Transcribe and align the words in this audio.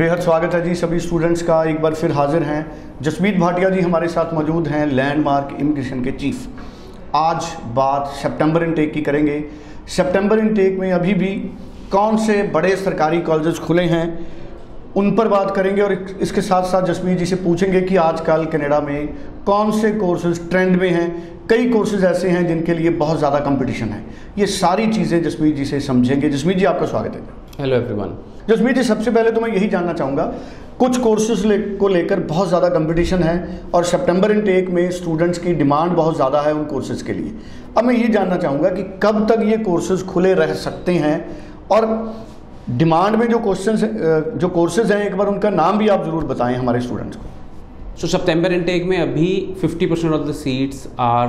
बेहद 0.00 0.20
स्वागत 0.20 0.54
है 0.54 0.60
जी 0.62 0.74
सभी 0.74 0.98
स्टूडेंट्स 1.00 1.42
का। 1.42 1.62
एक 1.70 1.80
बार 1.82 1.94
फिर 1.94 2.12
हाजिर 2.12 2.42
हैं। 2.42 3.00
जसमीत 3.02 3.36
भाटिया 3.38 3.68
जी 3.70 3.80
हमारे 3.80 4.06
साथ 4.08 4.32
मौजूद 4.34 4.68
हैं 4.68 4.86
लैंडमार्क 4.88 5.56
इमिग्रेशन 5.60 6.02
के 6.04 6.12
चीफ 6.12 7.16
आज 7.16 7.48
बात 7.74 8.06
सितंबर 8.12 8.62
इनटेक 8.64 8.92
की 8.92 9.00
करेंगे। 9.00 9.42
सितंबर 9.88 10.38
इनटेक 10.38 10.78
में 10.78 10.92
अभी 10.92 11.14
भी 11.14 11.28
कौन 11.92 12.16
से 12.18 12.42
बड़े 12.54 12.74
सरकारी 12.76 13.20
कॉलेजेस 13.20 13.58
खुले 13.58 13.82
हैं, 13.84 14.06
उन 14.96 15.14
पर 15.16 15.28
बात 15.28 15.54
करेंगे 15.56 15.82
और 15.82 15.92
इसके 15.92 16.40
साथ 16.40 16.70
साथ 16.70 16.86
जसमीत 16.86 17.18
जी 17.18 17.26
से 17.26 17.36
पूछेंगे 17.38 17.80
कि 17.82 17.96
आजकल 17.98 18.44
कनाडा 18.46 18.80
में 18.80 19.08
कौन 19.46 19.72
से 19.80 19.90
कोर्सेज 19.96 20.48
ट्रेंड 20.50 20.76
में 20.76 20.90
हैं। 20.90 21.08
कई 21.50 21.68
कोर्सेज 21.68 22.04
ऐसे 22.06 22.30
हैं 22.30 22.46
जिनके 22.46 22.74
लिए 22.74 22.90
बहुत 22.96 23.18
ज़्यादा 23.18 23.38
कंपटीशन 23.40 23.88
है। 23.88 24.04
ये 24.38 24.46
सारी 24.48 24.86
चीज़ें 24.88 25.22
जसमीत 25.22 25.56
जी 25.56 25.64
से 25.64 25.80
समझेंगे। 25.82 26.28
जसमीत 26.30 26.56
जी, 26.56 26.64
आपका 26.64 26.86
स्वागत 26.86 27.14
है। 27.14 27.38
हेलो 27.60 27.76
एवरीवन 27.76 28.12
जसमीत 28.48 28.76
जी 28.76 28.82
सबसे 28.82 29.10
पहले 29.10 29.30
तो 29.30 29.40
मैं 29.40 29.48
यही 29.48 29.66
जानना 29.68 29.92
चाहूँगा 29.92 30.24
कुछ 30.78 30.98
कोर्सेज 30.98 31.44
ले, 31.46 31.58
को 31.58 31.88
लेकर 31.88 32.20
बहुत 32.22 32.48
ज़्यादा 32.48 32.68
कंपटीशन 32.68 33.22
है 33.22 33.60
और 33.74 33.84
सितंबर 33.84 34.30
इनटेक 34.32 34.68
में 34.68 34.90
स्टूडेंट्स 34.90 35.38
की 35.38 35.52
डिमांड 35.54 35.92
बहुत 35.92 36.16
ज़्यादा 36.16 36.40
है 36.42 36.54
उन 36.54 36.64
कोर्सेज़ 36.64 37.04
के 37.04 37.12
लिए। 37.12 37.32
अब 37.78 37.84
मैं 37.84 37.94
ये 37.94 38.08
जानना 38.08 38.36
चाहूँगा 38.36 38.70
कि 38.70 38.82
कब 39.02 39.26
तक 39.28 39.42
ये 39.46 39.56
कोर्सेज 39.58 40.04
खुले 40.06 40.32
रह 40.34 40.54
सकते 40.62 40.92
हैं 40.94 41.14
और 41.70 41.86
डिमांड 42.70 43.16
में 43.16 43.28
जो 43.28 43.38
क्वेश्चन 43.40 43.76
जो 44.36 44.48
कोर्सेज 44.48 44.92
हैं 44.92 45.04
एक 45.06 45.16
बार 45.16 45.26
उनका 45.26 45.50
नाम 45.50 45.78
भी 45.78 45.88
आप 45.88 46.04
ज़रूर 46.04 46.24
बताएँ 46.24 46.56
हमारे 46.56 46.80
स्टूडेंट्स 46.80 47.16
को। 47.16 47.98
सो 48.00 48.06
सितंबर 48.08 48.52
इनटेक 48.52 48.84
में 48.84 48.98
अभी 48.98 49.30
50 49.64 49.90
percent 49.90 50.12
of 50.12 50.28
the 50.28 50.32
seats 50.34 50.86
are 51.00 51.28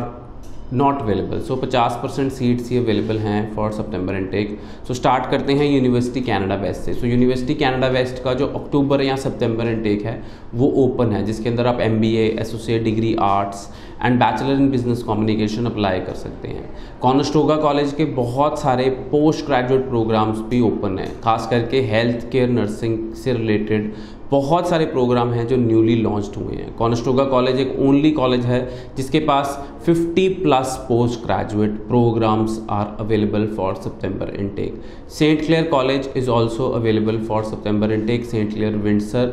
not 0.73 1.01
available 1.01 1.39
so 1.41 1.55
50 1.55 1.95
percent 2.01 2.31
seats 2.31 2.69
he 2.71 2.77
available 2.77 3.17
हैं 3.19 3.53
for 3.55 3.71
September 3.71 4.15
intake 4.15 4.57
so 4.87 4.93
start 4.93 5.29
करते 5.31 5.53
हैं 5.53 5.65
यूनिवर्सिटी 5.65 6.21
कनाडा 6.21 6.55
वेस्ट 6.55 6.81
से. 6.81 6.93
सो 6.93 7.07
यूनिवर्सिटी 7.07 7.53
कनाडा 7.55 7.87
वेस्ट 7.87 8.23
का 8.23 8.33
जो 8.33 8.47
अक्टूबर 8.49 9.01
या 9.01 9.15
सितंबर 9.15 9.67
इनटेक 9.67 10.05
है, 10.05 10.21
वो 10.53 10.67
ओपन 10.83 11.11
है, 11.11 11.23
जिसके 11.25 11.49
अंदर 11.49 11.67
आप 11.67 11.81
M 11.81 11.99
B 12.01 12.15
associate 12.17 12.83
degree 12.83 13.15
arts 13.21 13.67
and 14.03 14.19
bachelor 14.19 14.53
in 14.53 14.69
business 14.71 15.03
communication 15.03 15.65
apply 15.65 15.99
कर 15.99 16.13
सकते 16.13 16.47
हैं. 16.47 16.69
कॉनस्टोगा 17.01 17.55
कॉलेज 17.57 17.93
के 17.93 18.05
बहुत 18.15 18.59
सारे 18.59 18.89
पोस्ट 19.11 19.45
ग्रेजुएट 19.45 19.87
प्रोग्राम्स 19.89 20.39
भी 20.49 20.61
ओपन 20.61 20.97
हैं, 20.99 21.11
खास 21.21 21.47
करके 21.51 21.81
हेल्थ 21.91 22.29
केयर 22.31 22.49
नर्सिंग 22.49 23.13
से 23.13 23.33
रिलेटेड 23.33 23.93
बहुत 24.31 24.67
सारे 24.69 24.85
प्रोग्राम 24.85 25.31
हैं 25.33 25.45
जो 25.47 25.55
न्यूली 25.57 25.95
लॉन्च 25.95 26.37
हुए 26.37 26.55
हैं। 26.55 26.73
कॉनस्टोगा 26.75 27.23
कॉलेज 27.25 27.59
एक 27.59 27.75
ओनली 27.79 28.11
कॉलेज 28.11 28.45
है, 28.45 28.59
जिसके 28.97 29.19
पास 29.21 29.57
50 29.87 30.27
plus 30.35 30.75
post 30.87 31.25
graduate 31.25 31.71
programs 31.87 32.59
are 32.69 32.95
available 32.99 33.47
for 33.57 33.75
September 33.77 34.33
intake 34.35 34.81
Saint 35.09 35.45
Clair 35.45 35.67
college 35.69 36.09
is 36.17 36.29
also 36.29 36.69
available 36.71 37.17
for 37.25 37.43
September 37.43 37.91
intake 37.91 38.25
Saint 38.25 38.53
Clair 38.53 38.75
Windsor 38.77 39.27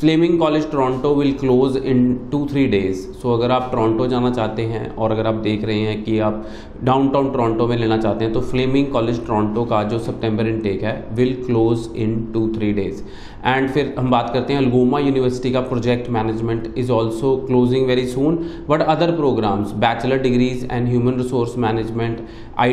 Fleming 0.00 0.38
college 0.38 0.70
Toronto 0.70 1.08
will 1.14 1.32
close 1.32 1.76
in 1.76 1.98
two 2.32 2.38
three 2.50 2.66
days 2.66 3.00
so 3.12 3.32
अगर 3.32 3.50
आप 3.50 3.68
Toronto 3.72 4.06
जाना 4.06 4.30
चाहते 4.30 4.62
हैं 4.62 4.88
और 4.96 5.12
अगर 5.12 5.26
आप 5.26 5.34
देख 5.42 5.64
रहे 5.64 5.78
हैं 5.78 6.02
कि 6.04 6.18
आप 6.18 6.46
डाउनटाउन 6.84 7.30
टोरंटो 7.32 7.66
में 7.66 7.76
लेना 7.76 7.96
चाहते 7.96 8.24
हैं 8.24 8.32
तो 8.34 8.40
फ्लेमिंग 8.42 8.86
कॉलेज 8.86 9.18
टोरंटो 9.26 9.64
का 9.64 9.82
जो 9.82 9.98
सितंबर 9.98 10.46
इनटेक 10.46 10.84
है 10.84 10.94
will 11.12 11.34
close 11.46 11.88
in 11.96 12.16
two 12.34 12.46
three 12.54 12.72
days 12.72 13.02
and 13.44 13.68
फिर 13.68 13.94
हम 13.98 14.10
बात 14.10 14.30
करते 14.34 14.52
हैं 14.52 14.60
अलगोमा 14.60 14.98
यूनिवर्सिटी 14.98 15.52
का 15.52 15.60
project 15.66 16.08
management 16.10 16.72
is 16.78 16.92
also 16.92 17.36
closing 17.46 17.86
very 17.86 18.06
soon 18.06 18.36
but 18.68 18.82
other 18.86 19.12
programs 19.16 19.72
bachelor 19.80 20.22
degrees 20.22 20.66
and 20.72 20.88
human 20.88 21.18
resource 21.18 21.58
management 21.58 22.26
I 22.58 22.72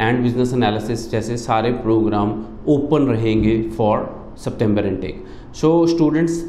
and 0.00 0.22
business 0.22 0.54
analysis 0.54 1.10
जैसे 1.10 1.36
सारे 1.38 1.72
प्रोग्राम 1.82 2.32
ओपन 2.68 3.08
रहेंगे 3.08 3.60
for 3.70 4.17
September 4.38 4.86
intake 4.86 5.24
so 5.56 5.86
students 5.86 6.44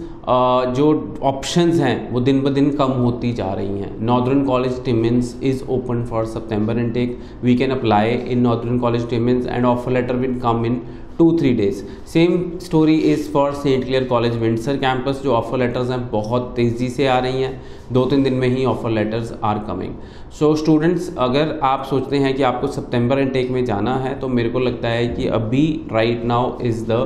जो 0.78 0.88
ऑप्शंस 1.24 1.80
हैं, 1.80 2.12
वो 2.12 2.20
दिन 2.22 2.42
ब 2.42 2.50
दिन 2.54 2.70
कम 2.72 2.92
होती 2.94 3.32
जा 3.34 3.52
रही 3.54 3.80
हैं. 3.80 3.92
Northern 4.02 4.44
college 4.46 4.84
Timmins 4.86 5.36
is 5.44 5.64
open 5.72 6.04
for 6.06 6.26
September 6.28 6.80
intake 6.80 7.18
we 7.44 7.56
can 7.56 7.72
apply 7.72 8.12
in 8.12 8.40
northern 8.40 8.80
college 8.80 9.10
Timmins 9.10 9.48
and 9.48 9.66
offer 9.66 9.92
letter 9.92 10.16
will 10.16 10.40
come 10.40 10.66
in 10.66 10.82
two 11.18 11.32
three 11.40 11.54
days 11.54 11.84
same 12.08 12.42
story 12.64 12.96
is 13.14 13.30
for 13.32 13.54
Saint 13.54 13.86
Clair 13.86 14.04
college 14.08 14.36
Windsor 14.42 14.78
campus 14.78 15.22
जो 15.24 15.32
offer 15.34 15.60
letters 15.60 15.90
हैं, 15.90 16.10
बहुत 16.12 16.54
तेज़ी 16.56 16.90
से 16.90 17.08
आ 17.08 17.18
रही 17.20 17.42
हैं. 17.42 17.62
दो 17.92 18.06
तीन 18.06 18.24
दिन 18.24 18.34
में 18.34 18.48
ही 18.48 18.66
offer 18.66 18.90
letters 18.90 19.34
are 19.44 19.60
coming 19.68 19.94
so 20.40 20.56
students 20.56 21.16
अगर 21.18 21.60
आप 21.64 21.86
सोचते 21.90 22.18
हैं 22.18 22.34
कि 22.36 22.44
आपको 22.44 22.68
सितंबर 22.68 23.20
इनटेक 23.20 23.50
में 23.52 23.64
जाना 23.66 23.96
है 23.98 24.20
तो 24.20 24.28
मेरे 24.28 24.50
को 24.50 24.60
लगता 24.60 24.88
है 24.88 25.08
कि 25.08 25.28
अभी 25.28 25.66
right 25.92 26.24
now 26.26 26.58
is 26.62 26.86
the 26.86 27.02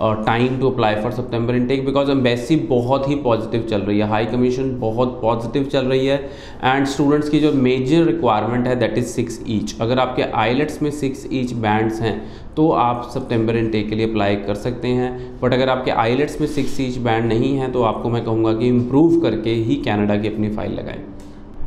time 0.00 0.58
to 0.60 0.70
apply 0.70 0.94
for 0.94 1.12
September 1.12 1.54
intake 1.54 1.84
because 1.86 2.10
embassy 2.10 2.56
बहुत 2.70 3.08
ही 3.08 3.14
पॉजिटिव 3.16 3.62
चल 3.70 3.80
रही 3.80 3.98
है. 3.98 4.08
हाई 4.08 4.26
कमीशन 4.26 4.78
बहुत 4.80 5.18
पॉजिटिव 5.22 5.64
चल 5.64 5.86
रही 5.86 6.06
है. 6.06 6.18
एंड 6.64 6.86
स्टूडेंट्स 6.86 7.28
की 7.28 7.38
जो 7.40 7.52
मेजर 7.52 8.04
रिक्वायरमेंट 8.04 8.66
है 8.66 8.76
दैट 8.80 8.98
इज़ 8.98 9.06
सिक्स 9.06 9.40
ईच 9.48 9.76
अगर 9.80 9.98
आपके 9.98 10.22
आईलेट्स 10.22 10.82
में 10.82 10.90
सिक्स 10.90 11.26
ईच 11.32 11.52
बैंड्स 11.54 12.00
हैं 12.00 12.20
तो 12.56 12.70
आप 12.72 13.08
सितंबर 13.12 13.56
इनटेक 13.56 13.88
के 13.88 13.94
लिए 13.94 14.08
अप्लाई 14.08 14.36
कर 14.36 14.54
सकते 14.54 14.88
हैं. 14.88 15.40
बट 15.40 15.54
अगर 15.54 15.68
आपके 15.68 15.90
आईलेट्स 15.90 16.40
में 16.40 16.46
सिक्स 16.48 16.80
ईच 16.80 16.96
बैंड 16.98 17.24
नहीं 17.28 17.56
है 17.56 17.70
तो 17.72 17.82
आपको 17.82 18.08
मैं 18.10 18.24
कहूँगा 18.24 18.52
कि 18.52 18.68
इम्प्रूव 18.68 19.20
करके 19.20 19.50
ही 19.50 19.74
कैनेडा 19.84 20.16
की 20.26 20.34
अपनी 20.34 20.48
फ़ाइल 20.48 20.72
लगाएँ। 20.72 21.04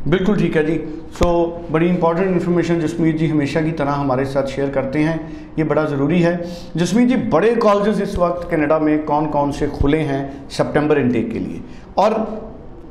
बिल्कुल 0.08 0.38
ठीक 0.38 0.56
है 0.56 0.66
जी। 0.66 0.76
सो 1.14 1.26
so, 1.26 1.72
बड़ी 1.72 1.88
इंपॉर्टेंट 1.88 2.28
इन्फॉर्मेशन 2.28 2.80
जसमीत 2.80 3.18
जी 3.18 3.28
हमेशा 3.28 3.62
की 3.62 3.72
तरह 3.72 3.92
हमारे 3.92 4.26
साथ 4.26 4.48
शेयर 4.48 4.70
करते 4.70 5.00
हैं। 5.00 5.48
ये 5.60 5.64
बड़ा 5.64 5.86
ज़रूरी 5.86 6.22
है। 6.22 6.46
जसमीत 6.78 7.08
जी 7.08 7.16
बड़े 7.16 7.56
कॉलेजेस 7.56 8.10
इस 8.10 8.18
वक्त 8.18 8.50
कनाडा 8.52 8.80
में 8.80 9.04
कौन 9.06 9.26
कौन 9.26 9.52
से 9.52 9.68
खुले 9.68 9.98
हैं 9.98 10.50
सितंबर 10.50 10.98
इनटेक 10.98 11.32
के 11.32 11.40
लिए? 11.40 11.62
और 11.98 12.14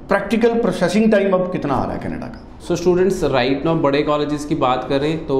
प्रैक्टिकल 0.08 0.60
प्रोसेसिंग 0.60 1.12
टाइम 1.12 1.32
अब 1.32 1.52
कितना 1.52 1.74
आ 1.74 1.84
रहा 1.84 1.94
है 1.94 2.00
कनाडा 2.00 2.26
का? 2.26 2.47
सो 2.58 2.76
स्टूडेंट्स 2.76 3.22
राइट 3.24 3.64
नाउ 3.64 3.74
बड़े 3.80 4.00
कॉलेजेस 4.02 4.44
की 4.44 4.54
बात 4.54 4.86
करें 4.88 5.26
तो 5.26 5.34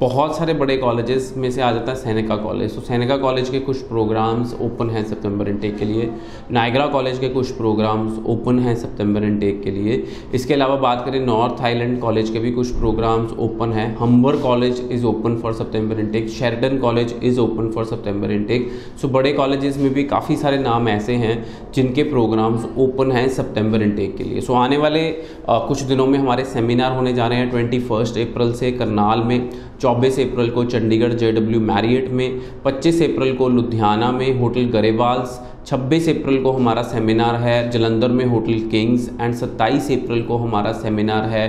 बहुत 0.00 0.36
सारे 0.36 0.52
बड़े 0.54 0.76
कॉलेजेस 0.76 1.32
में 1.36 1.50
से 1.50 1.62
आ 1.62 1.70
जाता 1.72 1.92
है 1.92 1.98
सैनिका 1.98 2.36
कॉलेज 2.36 2.74
तो 2.74 2.80
सैनिका 2.80 3.16
कॉलेज 3.16 3.48
के 3.50 3.60
कुछ 3.60 3.80
प्रोग्राम्स 3.88 4.54
ओपन 4.62 4.90
हैं 4.90 5.04
सितंबर 5.04 5.48
इनटेक 5.48 5.76
के 5.78 5.84
लिए। 5.84 6.10
नायगरा 6.52 6.86
कॉलेज 6.86 7.18
के 7.18 7.28
कुछ 7.28 7.50
प्रोग्राम्स 7.52 8.18
ओपन 8.26 8.58
हैं 8.58 8.74
सितंबर 8.76 9.24
इनटेक 9.24 9.62
के 9.62 9.70
लिए। 9.70 10.02
इसके 10.34 10.54
अलावा 10.54 10.76
बात 10.76 11.04
करें 11.06 11.18
नॉर्थ 11.26 11.62
आइलैंड 11.62 11.98
कॉलेज 12.00 12.30
के 12.30 12.38
भी 12.38 12.52
कुछ 12.52 12.70
प्रोग्राम्स 12.76 13.32
ओपन 13.38 13.72
हैं। 13.72 13.86
Humber 13.96 14.36
college 14.36 14.80
is 14.92 15.04
open 15.06 15.36
for 15.38 15.52
September 15.54 16.00
intake 16.00 16.28
Sheridan 16.30 16.78
college 16.78 17.14
is 17.22 17.40
open 17.40 17.70
for 17.70 17.84
September 17.84 18.32
intake 18.32 18.70
so 19.02 19.08
बड़े 19.08 19.32
कॉलेजेस 19.32 19.78
में 19.78 19.92
भी 19.94 20.04
काफ़ी 20.14 20.36
सारे 20.36 20.58
नाम 20.60 20.88
ऐसे 20.88 21.14
हैं 21.24 21.36
जिनके 21.74 22.02
प्रोग्राम्स 22.10 22.66
ओपन 22.78 23.12
हैं 23.12 23.28
सितंबर 23.30 23.82
इनटेक 23.82 24.16
के 24.16 24.24
लिए। 24.24 24.40
सो 24.40 24.54
आने 24.54 24.76
वाले 24.76 25.08
कुछ 25.50 25.82
दिनों 25.82 26.03
दिनों 26.04 26.12
में 26.12 26.18
हमारे 26.18 26.44
सेमिनार 26.44 26.92
होने 26.92 27.12
जा 27.14 27.26
रहे 27.26 27.38
हैं। 27.38 27.50
ट्वेंटी 27.50 27.78
फ़र्स्ट 27.80 28.18
अप्रैल 28.18 28.52
से 28.54 28.70
करनाल 28.72 29.20
में, 29.20 29.50
चौबीस 29.80 30.18
अप्रैल 30.20 30.50
को 30.50 30.64
चंडीगढ़ 30.66 31.12
जे 31.14 31.32
डब्ल्यू 31.32 31.60
मैरियट 31.62 32.10
में, 32.10 32.40
पच्चीस 32.64 33.02
अप्रैल 33.02 33.34
को 33.36 33.48
लुधियाना 33.48 34.10
में 34.12 34.40
होटल 34.40 34.68
गरेवाल्स 34.70 35.40
26 35.66 36.08
अप्रैल 36.08 36.42
को 36.42 36.50
हमारा 36.52 36.82
सेमिनार 36.84 37.34
है 37.36 37.70
जलंधर 37.70 38.08
में 38.08 38.24
होटल 38.26 38.58
किंग्स, 38.70 39.08
एंड 39.20 39.34
27 39.34 39.90
अप्रैल 39.92 40.22
को 40.22 40.36
हमारा 40.36 40.72
सेमिनार 40.74 41.28
है 41.28 41.46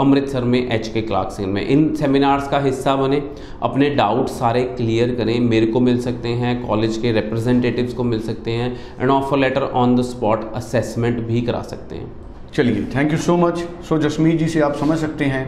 अमृतसर 0.00 0.44
में 0.44 0.58
एच 0.60 0.88
के 0.88 1.02
क्लार्कसन 1.02 1.48
में। 1.48 1.66
इन 1.66 1.94
सेमिनार्स 1.96 2.48
का 2.48 2.58
हिस्सा 2.60 2.94
बने, 2.96 3.22
अपने 3.62 3.88
डाउट 3.92 4.28
सारे 4.30 4.62
क्लियर 4.76 5.14
करें, 5.14 5.38
मेरे 5.42 5.66
को 5.66 5.80
मिल 5.80 6.00
सकते 6.00 6.28
हैं, 6.28 6.60
कॉलेज 6.66 6.98
के 6.98 7.12
रिप्रेजेंटेटिव्स 7.12 7.94
को 7.94 8.04
मिल 8.04 8.20
सकते 8.22 8.50
हैं 8.52 8.70
and 9.00 9.10
offer 9.10 9.38
letter 9.38 9.62
on 9.74 9.96
the 9.96 10.02
spot 10.04 10.52
assessment 10.54 11.20
भी 11.26 11.40
करा 11.42 11.62
सकते 11.64 11.96
हैं। 11.96 12.25
चलिए 12.56 12.84
thank 12.94 13.12
you 13.12 13.18
so 13.18 13.36
much 13.36 13.58
so 13.88 13.98
Jasmeet 13.98 14.38
ji 14.38 14.46
से 14.48 14.60
आप 14.60 14.74
समझ 14.76 14.98
सकते 14.98 15.24
हैं 15.24 15.46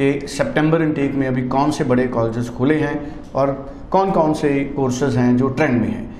कि 0.00 0.28
सितंबर 0.28 0.82
इनटेक 0.82 1.14
में 1.14 1.26
अभी 1.26 1.42
कौन 1.48 1.70
से 1.70 1.84
बड़े 1.84 2.06
कॉलेजेस 2.08 2.48
खुले 2.56 2.74
हैं 2.80 2.96
और 3.34 3.52
कौन 3.92 4.10
कौन 4.10 4.34
से 4.34 4.58
कोर्सेज 4.76 5.16
हैं 5.16 5.36
जो 5.36 5.48
ट्रेंड 5.50 5.80
में 5.80 5.88
हैं। 5.88 6.10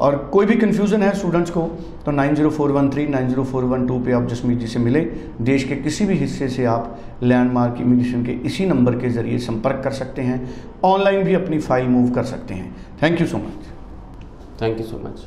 और 0.00 0.16
कोई 0.32 0.46
भी 0.46 0.54
कन्फ्यूज़न 0.56 1.02
है 1.02 1.12
स्टूडेंट्स 1.14 1.50
को 1.50 1.62
तो 2.04 2.10
nine 2.10 2.34
zero 2.34 2.50
four 2.50 2.72
one 2.72 2.90
three 2.90 3.06
nine 3.06 3.28
zero 3.28 3.44
four 3.44 3.64
one 3.64 3.86
two 3.86 3.98
पर 4.00 4.12
आप 4.14 4.28
जसमीत 4.28 4.58
जी 4.58 4.66
से 4.66 4.78
मिले। 4.78 5.00
देश 5.42 5.64
के 5.64 5.76
किसी 5.78 6.04
भी 6.06 6.14
हिस्से 6.18 6.48
से 6.48 6.64
आप 6.66 7.18
लैंडमार्क 7.22 7.80
इमिग्रेशन 7.80 8.24
के 8.24 8.32
इसी 8.46 8.66
नंबर 8.66 8.98
के 9.00 9.10
ज़रिए 9.10 9.38
संपर्क 9.48 9.82
कर 9.84 9.92
सकते 9.94 10.22
हैं। 10.22 10.40
ऑनलाइन 10.84 11.24
भी 11.24 11.34
अपनी 11.34 11.58
फ़ाइल 11.60 11.88
मूव 11.88 12.10
कर 12.14 12.24
सकते 12.26 12.54
हैं। 12.54 12.74
Thank 13.02 13.20
you 13.20 13.26
so 13.26 13.38
much 13.38 14.62
thank 14.62 14.80
you 14.80 14.86
so 14.86 15.02
much 15.04 15.26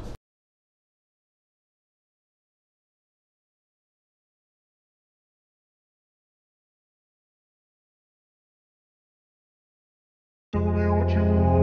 Georgia. 11.07 11.60